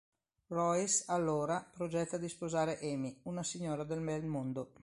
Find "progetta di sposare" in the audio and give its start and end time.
1.71-2.79